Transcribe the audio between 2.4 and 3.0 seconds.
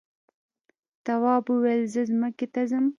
ته ځم.